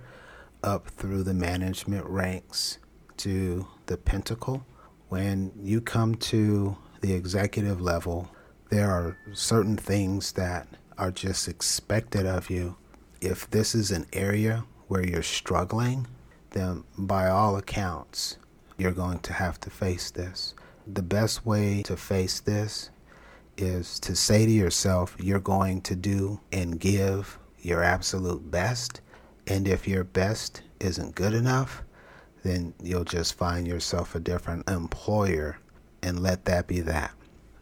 up 0.62 0.88
through 0.88 1.22
the 1.22 1.34
management 1.34 2.04
ranks 2.06 2.78
to 3.18 3.66
the 3.86 3.96
pinnacle. 3.96 4.64
When 5.08 5.52
you 5.60 5.80
come 5.80 6.14
to 6.16 6.76
the 7.00 7.12
executive 7.12 7.80
level, 7.80 8.30
there 8.70 8.90
are 8.90 9.16
certain 9.32 9.76
things 9.76 10.32
that 10.32 10.66
are 10.98 11.10
just 11.10 11.48
expected 11.48 12.26
of 12.26 12.48
you, 12.48 12.76
if 13.20 13.50
this 13.50 13.74
is 13.74 13.90
an 13.90 14.06
area 14.12 14.64
where 14.88 15.06
you're 15.06 15.22
struggling, 15.22 16.06
then 16.50 16.84
by 16.96 17.28
all 17.28 17.56
accounts, 17.56 18.36
you're 18.78 18.92
going 18.92 19.18
to 19.20 19.32
have 19.32 19.60
to 19.60 19.70
face 19.70 20.10
this. 20.10 20.54
The 20.86 21.02
best 21.02 21.46
way 21.46 21.82
to 21.82 21.96
face 21.96 22.40
this 22.40 22.90
is 23.56 24.00
to 24.00 24.16
say 24.16 24.46
to 24.46 24.52
yourself, 24.52 25.16
you're 25.18 25.40
going 25.40 25.80
to 25.82 25.94
do 25.94 26.40
and 26.52 26.80
give 26.80 27.38
your 27.60 27.82
absolute 27.82 28.50
best. 28.50 29.00
And 29.46 29.66
if 29.68 29.86
your 29.86 30.04
best 30.04 30.62
isn't 30.80 31.14
good 31.14 31.34
enough, 31.34 31.82
then 32.42 32.74
you'll 32.82 33.04
just 33.04 33.34
find 33.34 33.66
yourself 33.66 34.14
a 34.14 34.20
different 34.20 34.68
employer 34.68 35.58
and 36.02 36.20
let 36.20 36.44
that 36.46 36.66
be 36.66 36.80
that. 36.80 37.12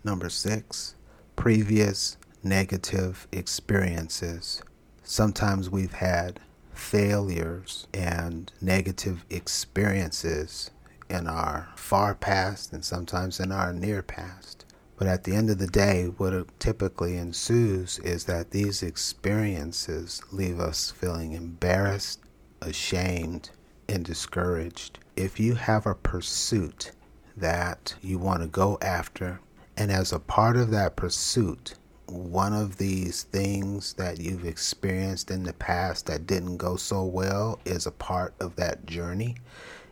Number 0.04 0.30
six, 0.30 0.94
previous 1.36 2.16
negative 2.42 3.28
experiences. 3.32 4.62
Sometimes 5.02 5.68
we've 5.68 5.92
had 5.92 6.40
failures 6.72 7.86
and 7.92 8.50
negative 8.60 9.24
experiences 9.28 10.70
in 11.10 11.26
our 11.26 11.68
far 11.76 12.14
past 12.14 12.72
and 12.72 12.84
sometimes 12.84 13.40
in 13.40 13.52
our 13.52 13.72
near 13.72 14.02
past. 14.02 14.64
But 15.00 15.08
at 15.08 15.24
the 15.24 15.34
end 15.34 15.48
of 15.48 15.56
the 15.56 15.66
day, 15.66 16.12
what 16.18 16.60
typically 16.60 17.16
ensues 17.16 17.98
is 18.00 18.24
that 18.24 18.50
these 18.50 18.82
experiences 18.82 20.20
leave 20.30 20.60
us 20.60 20.90
feeling 20.90 21.32
embarrassed, 21.32 22.20
ashamed, 22.60 23.48
and 23.88 24.04
discouraged. 24.04 24.98
If 25.16 25.40
you 25.40 25.54
have 25.54 25.86
a 25.86 25.94
pursuit 25.94 26.92
that 27.34 27.94
you 28.02 28.18
want 28.18 28.42
to 28.42 28.46
go 28.46 28.76
after, 28.82 29.40
and 29.74 29.90
as 29.90 30.12
a 30.12 30.18
part 30.18 30.58
of 30.58 30.70
that 30.72 30.96
pursuit, 30.96 31.76
one 32.04 32.52
of 32.52 32.76
these 32.76 33.22
things 33.22 33.94
that 33.94 34.20
you've 34.20 34.44
experienced 34.44 35.30
in 35.30 35.44
the 35.44 35.54
past 35.54 36.04
that 36.08 36.26
didn't 36.26 36.58
go 36.58 36.76
so 36.76 37.04
well 37.04 37.58
is 37.64 37.86
a 37.86 37.90
part 37.90 38.34
of 38.38 38.54
that 38.56 38.84
journey, 38.84 39.38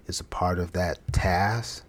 is 0.07 0.21
a 0.21 0.25
part 0.25 0.59
of 0.59 0.73
that 0.73 0.99
task 1.15 1.83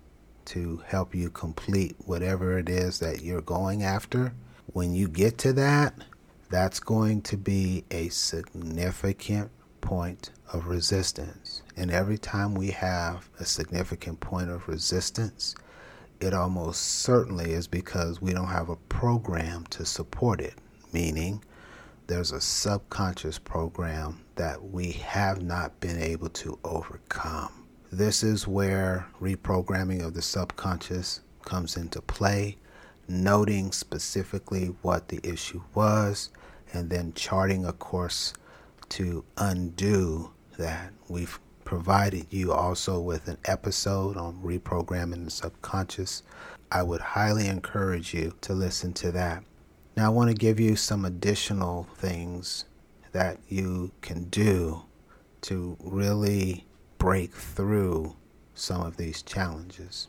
to 0.50 0.82
help 0.88 1.14
you 1.14 1.30
complete 1.30 1.96
whatever 2.06 2.58
it 2.58 2.70
is 2.70 3.00
that 3.00 3.22
you're 3.22 3.42
going 3.42 3.84
after. 3.84 4.34
When 4.74 4.94
you 4.94 5.08
get 5.08 5.38
to 5.40 5.54
that, 5.54 5.94
that's 6.50 6.80
going 6.80 7.22
to 7.24 7.38
be 7.38 7.84
a 7.92 8.10
significant 8.10 9.52
point 9.82 10.32
of 10.52 10.68
resistance. 10.68 11.62
And 11.78 11.92
every 11.92 12.18
time 12.18 12.56
we 12.56 12.72
have 12.72 13.30
a 13.40 13.46
significant 13.46 14.20
point 14.20 14.50
of 14.50 14.68
resistance, 14.68 15.56
it 16.20 16.34
almost 16.34 16.82
certainly 16.82 17.52
is 17.52 17.68
because 17.68 18.22
we 18.22 18.34
don't 18.34 18.48
have 18.48 18.70
a 18.70 18.76
program 18.76 19.66
to 19.70 19.86
support 19.86 20.42
it, 20.42 20.56
meaning 20.92 21.44
there's 22.08 22.32
a 22.32 22.42
subconscious 22.42 23.38
program 23.38 24.20
that 24.36 24.72
we 24.72 24.94
have 24.94 25.44
not 25.44 25.80
been 25.80 26.02
able 26.02 26.30
to 26.30 26.58
overcome. 26.64 27.52
This 27.92 28.22
is 28.22 28.48
where 28.48 29.08
reprogramming 29.20 30.06
of 30.06 30.14
the 30.14 30.22
subconscious 30.22 31.22
comes 31.44 31.76
into 31.76 32.04
play, 32.04 32.58
noting 33.08 33.72
specifically 33.72 34.76
what 34.84 35.08
the 35.08 35.20
issue 35.24 35.64
was, 35.74 36.30
and 36.72 36.92
then 36.92 37.14
charting 37.14 37.66
a 37.66 37.74
course 37.74 38.34
to 38.90 39.26
undo 39.38 40.32
that. 40.60 40.94
We've 41.08 41.40
provided 41.66 42.28
you 42.30 42.54
also 42.54 43.00
with 43.00 43.28
an 43.28 43.40
episode 43.46 44.18
on 44.18 44.40
reprogramming 44.44 45.26
the 45.26 45.32
subconscious. 45.32 46.22
I 46.72 46.84
would 46.84 47.02
highly 47.02 47.48
encourage 47.48 48.14
you 48.14 48.36
to 48.42 48.54
listen 48.54 48.94
to 48.94 49.12
that. 49.14 49.44
Now, 49.98 50.06
I 50.06 50.10
want 50.10 50.30
to 50.30 50.36
give 50.36 50.60
you 50.60 50.76
some 50.76 51.06
additional 51.06 51.88
things 51.96 52.66
that 53.14 53.40
you 53.48 53.92
can 54.02 54.26
do 54.26 54.84
to 55.42 55.76
really 55.80 56.68
break 57.00 57.34
through 57.34 58.16
some 58.54 58.82
of 58.82 58.98
these 58.98 59.24
challenges. 59.24 60.08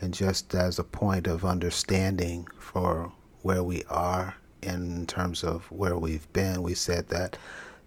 And 0.00 0.12
just 0.12 0.54
as 0.54 0.78
a 0.78 0.84
point 0.84 1.26
of 1.26 1.44
understanding 1.44 2.48
for 2.58 3.12
where 3.42 3.62
we 3.62 3.84
are 3.88 4.34
in 4.62 5.06
terms 5.06 5.44
of 5.44 5.70
where 5.70 5.96
we've 5.96 6.30
been, 6.32 6.62
we 6.62 6.74
said 6.74 7.08
that 7.08 7.36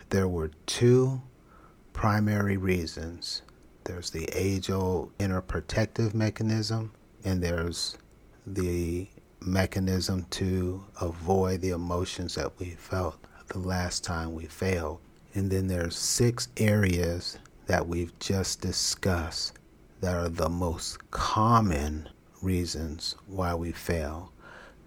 there 0.10 0.28
were 0.28 0.52
two 0.68 1.22
primary 1.92 2.56
reasons. 2.56 3.42
There's 3.84 4.12
the 4.12 4.30
age 4.34 4.70
old 4.70 5.12
inner 5.20 5.42
protective 5.42 6.14
mechanism, 6.14 6.94
and 7.26 7.42
there's 7.42 7.98
the 8.46 9.08
mechanism 9.42 10.26
to 10.30 10.86
avoid 11.02 11.62
the 11.62 11.72
emotions 11.72 12.36
that 12.36 12.58
we 12.60 12.72
felt 12.72 13.18
the 13.48 13.60
last 13.60 14.04
time 14.04 14.34
we 14.34 14.46
failed. 14.46 15.00
And 15.34 15.50
then 15.50 15.68
there's 15.68 15.96
six 15.96 16.48
areas 16.58 17.40
that 17.68 17.88
we've 17.88 18.18
just 18.20 18.62
discussed 18.62 19.54
that 20.02 20.16
are 20.16 20.30
the 20.30 20.50
most 20.50 21.10
common 21.12 22.10
reasons 22.42 23.16
why 23.28 23.56
we 23.56 23.72
fail. 23.72 24.32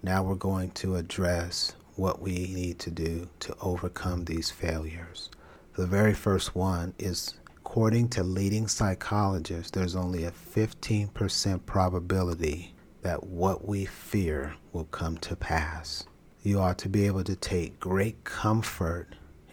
Now 0.03 0.23
we're 0.23 0.35
going 0.35 0.71
to 0.73 0.97
address 0.97 1.75
what 1.97 2.21
we 2.21 2.33
need 2.33 2.79
to 2.81 2.91
do 2.91 3.29
to 3.41 3.57
overcome 3.61 4.25
these 4.25 4.51
failures. 4.51 5.31
The 5.77 5.87
very 5.87 6.15
first 6.15 6.55
one 6.55 6.93
is 6.99 7.35
according 7.67 8.09
to 8.09 8.23
leading 8.23 8.69
psychologists, 8.69 9.73
there's 9.73 9.97
only 9.97 10.25
a 10.25 10.31
15% 10.31 11.67
probability 11.67 12.75
that 13.03 13.25
what 13.27 13.67
we 13.67 13.85
fear 13.85 14.55
will 14.73 14.85
come 14.85 15.19
to 15.19 15.35
pass. 15.35 16.07
You 16.43 16.61
ought 16.61 16.79
to 16.79 16.89
be 16.89 17.07
able 17.07 17.25
to 17.25 17.37
take 17.37 17.81
great 17.81 18.23
comfort 18.25 19.09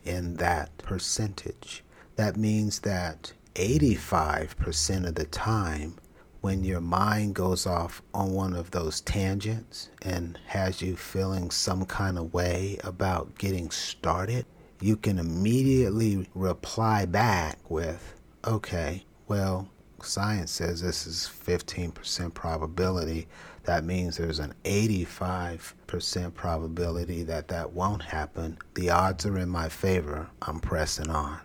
in 0.06 0.36
that 0.36 0.77
percentage. 0.77 1.84
That 2.15 2.38
means 2.38 2.79
that 2.82 3.34
85% 3.55 5.08
of 5.08 5.15
the 5.15 5.25
time, 5.25 5.96
when 6.41 6.63
your 6.63 6.82
mind 6.82 7.36
goes 7.36 7.65
off 7.65 8.01
on 8.13 8.34
one 8.34 8.53
of 8.53 8.72
those 8.72 9.01
tangents 9.01 9.89
and 10.01 10.38
has 10.48 10.82
you 10.82 10.96
feeling 10.96 11.50
some 11.50 11.86
kind 11.86 12.17
of 12.17 12.34
way 12.34 12.77
about 12.84 13.38
getting 13.38 13.72
started, 13.72 14.46
you 14.79 14.98
can 14.98 15.17
immediately 15.17 16.27
reply 16.36 17.05
back 17.05 17.58
with, 17.70 18.15
okay, 18.46 19.05
well, 19.27 19.70
science 20.03 20.51
says 20.51 20.82
this 20.82 21.08
is 21.08 21.32
15% 21.46 22.34
probability. 22.34 23.27
That 23.63 23.86
means 23.86 24.17
there's 24.17 24.39
an 24.39 24.53
85% 24.65 26.34
probability 26.34 27.24
that 27.24 27.48
that 27.48 27.72
won't 27.72 28.03
happen. 28.03 28.58
The 28.75 28.89
odds 28.89 29.25
are 29.25 29.38
in 29.38 29.50
my 29.50 29.70
favor. 29.70 30.27
I'm 30.41 30.60
pressing 30.60 31.10
on. 31.10 31.39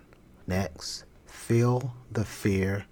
Next, 0.48 1.04
feel 1.26 1.92
the 2.10 2.24
fear 2.24 2.86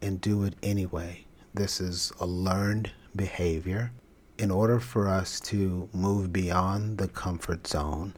and 0.00 0.20
do 0.20 0.44
it 0.44 0.54
anyway. 0.62 1.26
This 1.52 1.80
is 1.80 2.12
a 2.20 2.24
learned 2.24 2.92
behavior. 3.16 3.90
In 4.38 4.52
order 4.52 4.78
for 4.78 5.08
us 5.08 5.40
to 5.40 5.88
move 5.92 6.32
beyond 6.32 6.98
the 6.98 7.08
comfort 7.08 7.66
zone, 7.66 8.14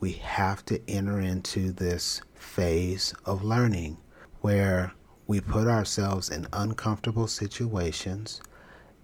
we 0.00 0.14
have 0.14 0.64
to 0.64 0.80
enter 0.90 1.20
into 1.20 1.70
this 1.70 2.20
phase 2.34 3.14
of 3.24 3.44
learning 3.44 3.96
where 4.40 4.92
we 5.28 5.40
put 5.40 5.68
ourselves 5.68 6.28
in 6.28 6.48
uncomfortable 6.52 7.28
situations 7.28 8.42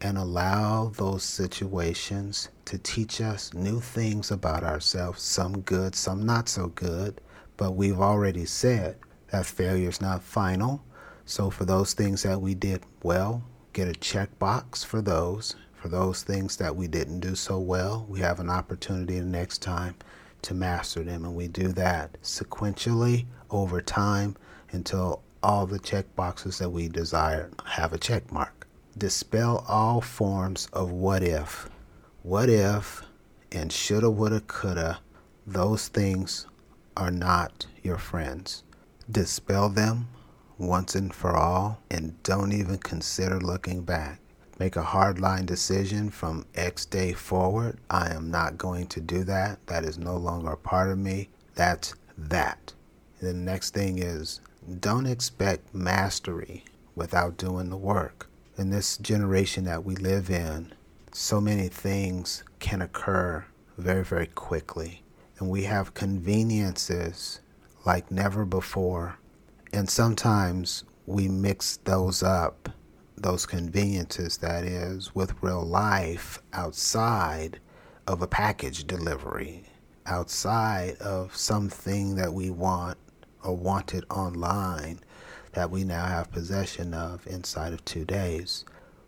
and 0.00 0.18
allow 0.18 0.88
those 0.96 1.22
situations 1.22 2.48
to 2.64 2.76
teach 2.76 3.20
us 3.20 3.54
new 3.54 3.78
things 3.78 4.32
about 4.32 4.64
ourselves, 4.64 5.22
some 5.22 5.60
good, 5.60 5.94
some 5.94 6.26
not 6.26 6.48
so 6.48 6.66
good. 6.66 7.20
But 7.56 7.76
we've 7.76 8.00
already 8.00 8.44
said 8.44 8.96
that 9.30 9.46
failure 9.46 9.88
is 9.88 10.00
not 10.00 10.22
final. 10.22 10.82
So, 11.24 11.50
for 11.50 11.64
those 11.64 11.92
things 11.92 12.22
that 12.22 12.40
we 12.40 12.54
did 12.54 12.82
well, 13.02 13.42
get 13.72 13.88
a 13.88 13.92
check 13.92 14.38
box 14.38 14.82
for 14.82 15.02
those. 15.02 15.56
For 15.74 15.88
those 15.88 16.22
things 16.22 16.56
that 16.56 16.74
we 16.74 16.88
didn't 16.88 17.20
do 17.20 17.34
so 17.34 17.58
well, 17.58 18.04
we 18.08 18.20
have 18.20 18.40
an 18.40 18.50
opportunity 18.50 19.20
the 19.20 19.26
next 19.26 19.62
time 19.62 19.94
to 20.42 20.54
master 20.54 21.04
them. 21.04 21.24
And 21.24 21.36
we 21.36 21.48
do 21.48 21.68
that 21.68 22.20
sequentially 22.22 23.26
over 23.50 23.80
time 23.80 24.36
until 24.72 25.22
all 25.42 25.66
the 25.66 25.78
check 25.78 26.16
boxes 26.16 26.58
that 26.58 26.70
we 26.70 26.88
desire 26.88 27.50
have 27.64 27.92
a 27.92 27.98
check 27.98 28.32
mark. 28.32 28.66
Dispel 28.96 29.64
all 29.68 30.00
forms 30.00 30.68
of 30.72 30.90
what 30.90 31.22
if. 31.22 31.68
What 32.22 32.48
if 32.48 33.02
and 33.52 33.72
shoulda, 33.72 34.10
woulda, 34.10 34.40
coulda, 34.40 34.98
those 35.46 35.88
things 35.88 36.46
are 36.96 37.10
not 37.10 37.66
your 37.82 37.98
friends. 37.98 38.64
Dispel 39.10 39.68
them 39.68 40.08
once 40.58 40.94
and 40.94 41.14
for 41.14 41.36
all 41.36 41.80
and 41.90 42.22
don't 42.22 42.52
even 42.52 42.78
consider 42.78 43.40
looking 43.40 43.82
back 43.82 44.20
make 44.58 44.76
a 44.76 44.82
hardline 44.82 45.46
decision 45.46 46.10
from 46.10 46.44
X 46.54 46.84
day 46.84 47.12
forward. 47.12 47.78
I 47.88 48.12
am 48.12 48.30
not 48.30 48.58
going 48.58 48.88
to 48.88 49.00
do 49.00 49.24
that. 49.24 49.64
That 49.66 49.84
is 49.84 49.98
no 49.98 50.16
longer 50.16 50.52
a 50.52 50.56
part 50.56 50.90
of 50.90 50.98
me. 50.98 51.28
That's 51.54 51.94
that. 52.16 52.72
The 53.20 53.32
next 53.32 53.74
thing 53.74 53.98
is 53.98 54.40
don't 54.80 55.06
expect 55.06 55.74
mastery 55.74 56.64
without 56.94 57.36
doing 57.36 57.70
the 57.70 57.76
work. 57.76 58.28
In 58.56 58.70
this 58.70 58.98
generation 58.98 59.64
that 59.64 59.84
we 59.84 59.94
live 59.94 60.30
in, 60.30 60.72
so 61.12 61.40
many 61.40 61.68
things 61.68 62.42
can 62.58 62.82
occur 62.82 63.44
very, 63.76 64.04
very 64.04 64.26
quickly. 64.26 65.02
And 65.38 65.48
we 65.48 65.62
have 65.64 65.94
conveniences 65.94 67.40
like 67.88 68.10
never 68.10 68.44
before. 68.44 69.18
And 69.72 69.88
sometimes 69.88 70.84
we 71.06 71.26
mix 71.26 71.78
those 71.78 72.22
up, 72.22 72.68
those 73.16 73.46
conveniences, 73.46 74.36
that 74.36 74.62
is, 74.62 75.14
with 75.14 75.42
real 75.42 75.64
life 75.64 76.38
outside 76.52 77.60
of 78.06 78.20
a 78.20 78.26
package 78.26 78.86
delivery, 78.86 79.64
outside 80.04 80.98
of 80.98 81.34
something 81.34 82.14
that 82.16 82.34
we 82.34 82.50
want 82.50 82.98
or 83.42 83.56
wanted 83.56 84.04
online 84.10 85.00
that 85.52 85.70
we 85.70 85.82
now 85.82 86.04
have 86.04 86.30
possession 86.30 86.92
of 86.92 87.26
inside 87.26 87.72
of 87.72 87.82
two 87.86 88.04
days. 88.04 88.66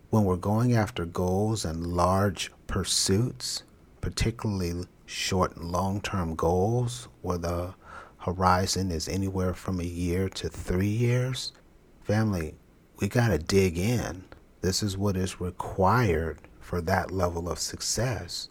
When 0.09 0.25
we're 0.25 0.37
going 0.37 0.73
after 0.73 1.05
goals 1.05 1.67
and 1.67 1.87
large 1.87 2.51
pursuits, 2.67 3.63
particularly 4.01 4.87
short 5.05 5.55
and 5.57 5.71
long 5.71 6.01
term 6.01 6.35
goals, 6.35 7.09
where 7.21 7.37
the 7.37 7.75
horizon 8.21 8.91
is 8.91 9.09
anywhere 9.09 9.55
from 9.55 9.81
a 9.81 9.85
year 9.85 10.29
to 10.29 10.49
three 10.49 10.87
years, 10.87 11.53
family, 12.03 12.55
we 13.01 13.09
got 13.09 13.29
to 13.29 13.39
dig 13.39 13.79
in. 13.79 14.25
This 14.61 14.83
is 14.83 14.99
what 14.99 15.17
is 15.17 15.41
required 15.41 16.39
for 16.61 16.83
that 16.83 17.11
level 17.11 17.49
of 17.49 17.59
success. 17.59 18.47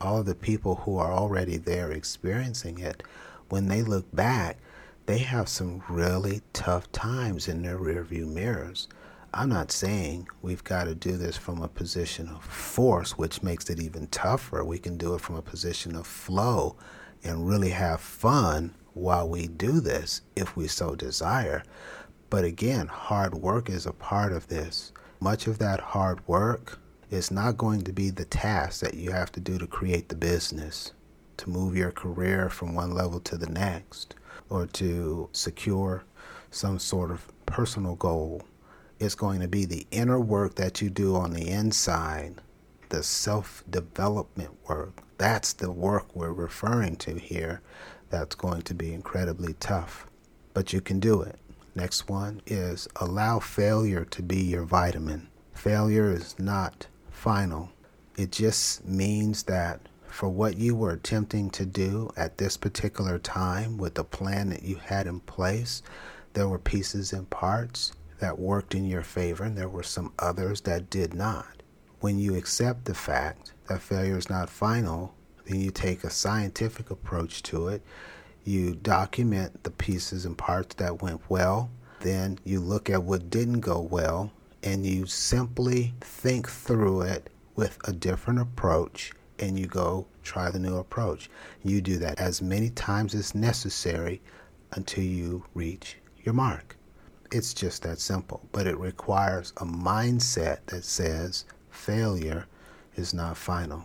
All 0.00 0.22
the 0.22 0.34
people 0.34 0.76
who 0.76 0.96
are 0.96 1.12
already 1.12 1.58
there 1.58 1.92
experiencing 1.92 2.78
it, 2.78 3.02
when 3.50 3.68
they 3.68 3.82
look 3.82 4.06
back, 4.14 4.56
they 5.04 5.18
have 5.18 5.48
some 5.48 5.82
really 5.90 6.40
tough 6.54 6.90
times 6.90 7.48
in 7.48 7.62
their 7.62 7.78
rearview 7.78 8.26
mirrors. 8.26 8.88
I'm 9.34 9.50
not 9.50 9.70
saying 9.70 10.28
we've 10.40 10.64
got 10.64 10.84
to 10.84 10.94
do 10.94 11.18
this 11.18 11.36
from 11.36 11.60
a 11.60 11.68
position 11.68 12.28
of 12.28 12.42
force, 12.44 13.18
which 13.18 13.42
makes 13.42 13.68
it 13.68 13.78
even 13.78 14.06
tougher. 14.06 14.64
We 14.64 14.78
can 14.78 14.96
do 14.96 15.14
it 15.14 15.20
from 15.20 15.36
a 15.36 15.42
position 15.42 15.96
of 15.96 16.06
flow 16.06 16.76
and 17.22 17.46
really 17.46 17.70
have 17.70 18.00
fun 18.00 18.74
while 18.94 19.28
we 19.28 19.46
do 19.46 19.80
this 19.80 20.22
if 20.36 20.56
we 20.56 20.66
so 20.68 20.94
desire. 20.94 21.62
But 22.30 22.44
again, 22.44 22.86
hard 22.86 23.34
work 23.34 23.68
is 23.68 23.86
a 23.86 23.92
part 23.92 24.32
of 24.32 24.48
this. 24.48 24.92
Much 25.20 25.46
of 25.46 25.58
that 25.58 25.80
hard 25.80 26.26
work 26.26 26.78
is 27.10 27.30
not 27.30 27.58
going 27.58 27.82
to 27.82 27.92
be 27.92 28.10
the 28.10 28.24
task 28.24 28.80
that 28.80 28.94
you 28.94 29.10
have 29.10 29.30
to 29.32 29.40
do 29.40 29.58
to 29.58 29.66
create 29.66 30.08
the 30.08 30.16
business, 30.16 30.92
to 31.36 31.50
move 31.50 31.76
your 31.76 31.92
career 31.92 32.48
from 32.48 32.74
one 32.74 32.92
level 32.92 33.20
to 33.20 33.36
the 33.36 33.50
next, 33.50 34.14
or 34.48 34.66
to 34.66 35.28
secure 35.32 36.04
some 36.50 36.78
sort 36.78 37.10
of 37.10 37.28
personal 37.46 37.96
goal. 37.96 38.42
It's 38.98 39.14
going 39.14 39.40
to 39.40 39.48
be 39.48 39.64
the 39.64 39.86
inner 39.90 40.20
work 40.20 40.54
that 40.54 40.80
you 40.80 40.88
do 40.88 41.16
on 41.16 41.32
the 41.32 41.48
inside, 41.48 42.36
the 42.88 43.02
self 43.02 43.62
development 43.68 44.50
work. 44.68 45.02
That's 45.18 45.52
the 45.52 45.70
work 45.70 46.14
we're 46.16 46.32
referring 46.32 46.96
to 46.96 47.18
here 47.18 47.60
that's 48.12 48.36
going 48.36 48.62
to 48.62 48.74
be 48.74 48.94
incredibly 48.94 49.54
tough, 49.54 50.06
but 50.54 50.72
you 50.72 50.80
can 50.80 51.00
do 51.00 51.22
it. 51.22 51.40
Next 51.74 52.08
one 52.08 52.42
is 52.46 52.86
allow 52.96 53.40
failure 53.40 54.04
to 54.04 54.22
be 54.22 54.40
your 54.40 54.62
vitamin. 54.62 55.26
Failure 55.54 56.12
is 56.12 56.38
not 56.38 56.86
final, 57.10 57.72
it 58.16 58.30
just 58.30 58.84
means 58.86 59.44
that 59.44 59.80
for 60.06 60.28
what 60.28 60.58
you 60.58 60.74
were 60.74 60.92
attempting 60.92 61.48
to 61.50 61.64
do 61.64 62.10
at 62.16 62.36
this 62.36 62.58
particular 62.58 63.18
time 63.18 63.78
with 63.78 63.94
the 63.94 64.04
plan 64.04 64.50
that 64.50 64.62
you 64.62 64.76
had 64.76 65.06
in 65.06 65.20
place, 65.20 65.82
there 66.34 66.48
were 66.48 66.58
pieces 66.58 67.12
and 67.12 67.28
parts 67.30 67.92
that 68.20 68.38
worked 68.38 68.74
in 68.74 68.84
your 68.84 69.02
favor, 69.02 69.44
and 69.44 69.56
there 69.56 69.68
were 69.68 69.82
some 69.82 70.12
others 70.18 70.60
that 70.62 70.90
did 70.90 71.14
not. 71.14 71.62
When 72.00 72.18
you 72.18 72.34
accept 72.34 72.84
the 72.84 72.94
fact 72.94 73.54
that 73.68 73.80
failure 73.80 74.18
is 74.18 74.28
not 74.28 74.50
final, 74.50 75.14
then 75.46 75.60
you 75.60 75.70
take 75.70 76.04
a 76.04 76.10
scientific 76.10 76.90
approach 76.90 77.42
to 77.44 77.68
it. 77.68 77.82
You 78.44 78.74
document 78.74 79.62
the 79.62 79.70
pieces 79.70 80.24
and 80.24 80.36
parts 80.36 80.74
that 80.76 81.02
went 81.02 81.20
well. 81.28 81.70
Then 82.00 82.38
you 82.44 82.60
look 82.60 82.90
at 82.90 83.02
what 83.02 83.30
didn't 83.30 83.60
go 83.60 83.80
well 83.80 84.32
and 84.62 84.86
you 84.86 85.06
simply 85.06 85.94
think 86.00 86.48
through 86.48 87.02
it 87.02 87.30
with 87.56 87.78
a 87.84 87.92
different 87.92 88.40
approach 88.40 89.12
and 89.38 89.58
you 89.58 89.66
go 89.66 90.06
try 90.22 90.50
the 90.50 90.58
new 90.58 90.76
approach. 90.76 91.28
You 91.62 91.80
do 91.80 91.98
that 91.98 92.18
as 92.20 92.40
many 92.40 92.70
times 92.70 93.14
as 93.14 93.34
necessary 93.34 94.20
until 94.72 95.04
you 95.04 95.44
reach 95.54 95.96
your 96.22 96.34
mark. 96.34 96.76
It's 97.30 97.54
just 97.54 97.82
that 97.82 97.98
simple, 97.98 98.46
but 98.52 98.66
it 98.66 98.78
requires 98.78 99.52
a 99.56 99.64
mindset 99.64 100.58
that 100.66 100.84
says 100.84 101.44
failure 101.70 102.46
is 102.94 103.14
not 103.14 103.36
final. 103.36 103.84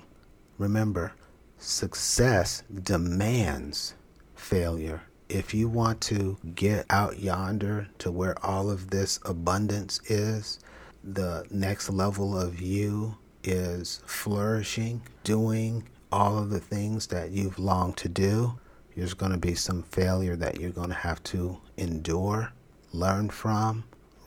Remember, 0.58 1.14
Success 1.60 2.62
demands 2.84 3.96
failure. 4.36 5.02
If 5.28 5.56
you 5.56 5.68
want 5.68 6.02
to 6.02 6.38
get 6.54 6.86
out 6.92 7.20
yonder 7.20 7.90
to 7.98 8.12
where 8.12 8.38
all 8.46 8.70
of 8.70 8.92
this 8.92 9.20
abundance 9.26 10.00
is, 10.06 10.60
the 11.04 11.48
next 11.50 11.90
level 11.90 12.40
of 12.40 12.62
you 12.62 13.18
is 13.44 14.04
flourishing, 14.06 15.02
doing 15.24 15.90
all 16.12 16.38
of 16.38 16.52
the 16.52 16.60
things 16.60 17.08
that 17.08 17.32
you've 17.32 17.58
longed 17.58 17.98
to 17.98 18.08
do. 18.08 18.60
There's 18.96 19.16
going 19.16 19.32
to 19.32 19.40
be 19.40 19.56
some 19.56 19.82
failure 19.82 20.36
that 20.36 20.62
you're 20.62 20.70
going 20.70 20.90
to 20.90 20.96
have 20.96 21.24
to 21.24 21.58
endure, 21.76 22.54
learn 22.94 23.30
from, 23.30 23.84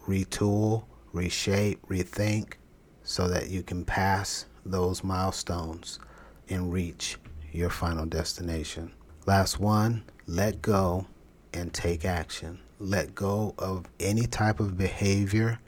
retool, 0.07 0.85
reshape, 1.13 1.81
rethink, 1.87 2.55
so 3.05 3.29
that 3.29 3.51
you 3.51 3.63
can 3.63 3.85
pass 3.85 4.47
those 4.67 5.05
milestones 5.05 6.01
and 6.51 6.73
reach 6.73 7.17
your 7.53 7.71
final 7.71 8.05
destination. 8.05 8.93
Last 9.27 9.59
one, 9.59 10.05
let 10.27 10.61
go 10.61 11.07
and 11.53 11.73
take 11.73 12.05
action. 12.05 12.59
Let 12.79 13.15
go 13.15 13.55
of 13.59 13.87
any 13.99 14.27
type 14.27 14.61
of 14.61 14.77
behavior, 14.77 15.61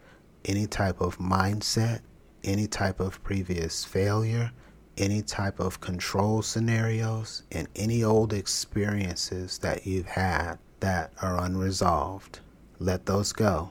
any 0.45 0.67
type 0.67 1.01
of 1.01 1.19
mindset, 1.19 2.01
any 2.45 2.67
type 2.67 3.01
of 3.01 3.23
previous 3.23 3.85
failure, 3.85 4.53
any 4.99 5.23
type 5.23 5.61
of 5.61 5.81
control 5.81 6.43
scenarios, 6.43 7.43
and 7.53 7.69
any 7.77 8.05
old 8.05 8.33
experiences 8.33 9.59
that 9.59 9.87
you've 9.87 10.07
had 10.07 10.59
that 10.81 11.13
are 11.23 11.43
unresolved. 11.43 12.41
Let 12.79 13.07
those 13.07 13.33
go. 13.33 13.71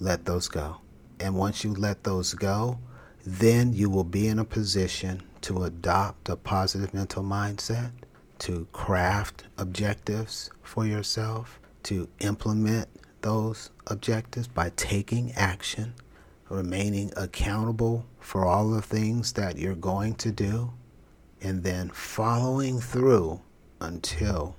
Let 0.00 0.24
those 0.24 0.48
go. 0.48 0.78
And 1.20 1.34
once 1.34 1.64
you 1.64 1.74
let 1.74 2.04
those 2.04 2.34
go, 2.34 2.78
then 3.24 3.72
you 3.72 3.90
will 3.90 4.04
be 4.04 4.28
in 4.28 4.38
a 4.38 4.44
position 4.44 5.22
to 5.42 5.64
adopt 5.64 6.28
a 6.28 6.36
positive 6.36 6.92
mental 6.94 7.22
mindset, 7.22 7.92
to 8.38 8.66
craft 8.72 9.44
objectives 9.56 10.50
for 10.62 10.86
yourself, 10.86 11.58
to 11.84 12.08
implement 12.20 12.88
those 13.22 13.70
objectives 13.86 14.46
by 14.46 14.70
taking 14.76 15.32
action, 15.32 15.94
remaining 16.48 17.12
accountable 17.16 18.06
for 18.20 18.46
all 18.46 18.70
the 18.70 18.82
things 18.82 19.32
that 19.32 19.58
you're 19.58 19.74
going 19.74 20.14
to 20.14 20.30
do, 20.30 20.72
and 21.40 21.62
then 21.62 21.88
following 21.90 22.80
through 22.80 23.40
until 23.80 24.56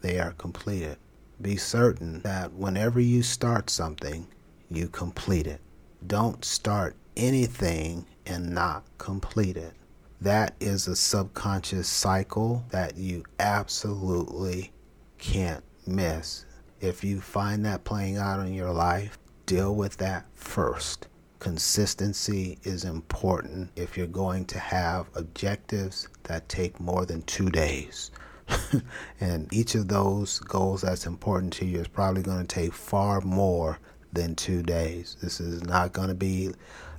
they 0.00 0.18
are 0.18 0.32
completed. 0.32 0.96
Be 1.40 1.56
certain 1.56 2.20
that 2.20 2.52
whenever 2.52 3.00
you 3.00 3.22
start 3.22 3.70
something, 3.70 4.26
you 4.70 4.88
complete 4.88 5.46
it. 5.46 5.60
Don't 6.06 6.44
start 6.44 6.96
anything 7.16 8.06
and 8.26 8.50
not 8.50 8.84
complete 8.98 9.56
it. 9.56 9.74
That 10.22 10.54
is 10.60 10.86
a 10.86 10.94
subconscious 10.94 11.88
cycle 11.88 12.64
that 12.70 12.96
you 12.96 13.24
absolutely 13.40 14.70
can't 15.18 15.64
miss. 15.84 16.44
If 16.80 17.02
you 17.02 17.20
find 17.20 17.64
that 17.64 17.82
playing 17.82 18.18
out 18.18 18.38
in 18.46 18.54
your 18.54 18.70
life, 18.70 19.18
deal 19.46 19.74
with 19.74 19.96
that 19.96 20.24
first. 20.36 21.08
Consistency 21.40 22.56
is 22.62 22.84
important 22.84 23.72
if 23.74 23.96
you're 23.96 24.06
going 24.06 24.44
to 24.44 24.60
have 24.60 25.08
objectives 25.16 26.06
that 26.22 26.48
take 26.48 26.78
more 26.78 27.04
than 27.04 27.22
two 27.22 27.50
days. 27.50 28.12
and 29.20 29.52
each 29.52 29.74
of 29.74 29.88
those 29.88 30.38
goals 30.38 30.82
that's 30.82 31.04
important 31.04 31.52
to 31.54 31.64
you 31.64 31.80
is 31.80 31.88
probably 31.88 32.22
going 32.22 32.46
to 32.46 32.54
take 32.54 32.72
far 32.72 33.20
more 33.22 33.80
than 34.12 34.36
two 34.36 34.62
days. 34.62 35.16
This 35.20 35.40
is 35.40 35.64
not 35.64 35.92
going 35.92 36.10
to 36.10 36.14
be 36.14 36.52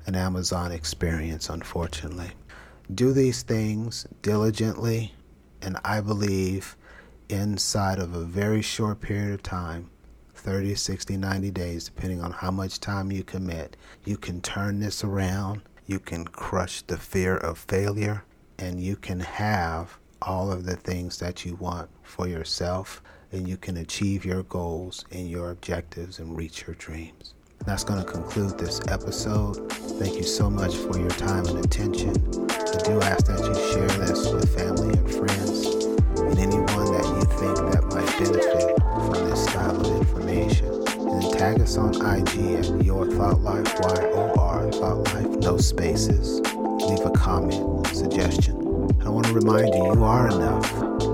an 0.08 0.16
Amazon 0.16 0.74
experience, 0.74 1.50
unfortunately. 1.50 2.32
Do 2.94 3.14
these 3.14 3.44
things 3.44 4.06
diligently, 4.22 5.14
and 5.62 5.78
I 5.86 6.02
believe 6.02 6.76
inside 7.30 7.98
of 7.98 8.14
a 8.14 8.26
very 8.26 8.62
short 8.62 9.00
period 9.00 9.34
of 9.34 9.42
time 9.42 9.90
30, 10.36 10.76
60, 10.76 11.16
90 11.16 11.52
days, 11.52 11.86
depending 11.86 12.22
on 12.22 12.32
how 12.32 12.52
much 12.52 12.82
time 12.82 13.12
you 13.12 13.24
commit 13.24 13.78
you 14.04 14.18
can 14.18 14.42
turn 14.42 14.80
this 14.80 15.04
around. 15.04 15.62
You 15.86 16.00
can 16.00 16.26
crush 16.26 16.82
the 16.82 16.98
fear 16.98 17.38
of 17.38 17.58
failure, 17.58 18.26
and 18.60 18.82
you 18.82 18.98
can 18.98 19.22
have 19.22 19.98
all 20.22 20.52
of 20.52 20.66
the 20.66 20.76
things 20.76 21.20
that 21.20 21.46
you 21.46 21.56
want 21.56 21.90
for 22.04 22.28
yourself 22.28 23.02
and 23.32 23.48
you 23.48 23.58
can 23.58 23.78
achieve 23.78 24.24
your 24.24 24.44
goals 24.44 25.04
and 25.12 25.30
your 25.30 25.52
objectives 25.52 26.20
and 26.20 26.38
reach 26.38 26.66
your 26.68 26.76
dreams. 26.76 27.34
That's 27.66 27.84
going 27.84 28.04
to 28.04 28.10
conclude 28.10 28.58
this 28.58 28.80
episode. 28.88 29.72
Thank 29.72 30.16
you 30.16 30.24
so 30.24 30.50
much 30.50 30.76
for 30.76 30.98
your 31.00 31.10
time 31.10 31.46
and 31.48 31.66
attention. 31.66 32.53
We 32.64 32.80
do 32.84 33.02
ask 33.02 33.26
that 33.26 33.40
you 33.40 33.54
share 33.74 33.88
this 34.08 34.32
with 34.32 34.56
family 34.56 34.98
and 34.98 35.12
friends 35.12 35.66
and 36.18 36.40
anyone 36.40 36.94
that 36.94 37.04
you 37.04 37.22
think 37.36 37.58
that 37.74 37.84
might 37.92 38.08
benefit 38.18 38.80
from 38.80 39.30
this 39.30 39.44
style 39.44 39.82
of 39.82 39.98
information. 39.98 40.68
And 41.10 41.34
tag 41.34 41.60
us 41.60 41.76
on 41.78 41.94
IG 41.96 42.56
at 42.56 42.86
Your 42.86 43.06
Thought 43.12 43.42
Life, 43.42 43.68
Y 43.82 44.12
O 44.14 44.34
R 44.40 44.72
Thought 44.72 45.14
Life, 45.14 45.28
no 45.44 45.58
spaces. 45.58 46.40
Leave 46.88 47.06
a 47.06 47.12
comment, 47.12 47.86
suggestion. 47.88 48.56
I 49.04 49.10
want 49.10 49.26
to 49.26 49.34
remind 49.34 49.74
you 49.76 49.94
you 49.94 50.04
are 50.06 50.30
enough, 50.30 50.72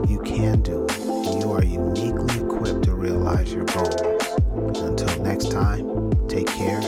you 0.08 0.22
can 0.24 0.62
do 0.62 0.86
it, 0.86 1.00
you 1.42 1.52
are 1.52 1.64
uniquely 1.64 2.46
equipped 2.46 2.84
to 2.84 2.94
realize 2.94 3.52
your 3.52 3.66
goals. 3.66 3.96
Until 4.78 5.24
next 5.24 5.52
time, 5.52 6.28
take 6.28 6.48
care 6.48 6.80